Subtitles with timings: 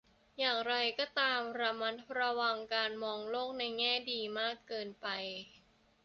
[0.39, 5.07] อย่างไรก็ตาม ระมัดระวังการมองโลกในแง่ดีมากเกินไป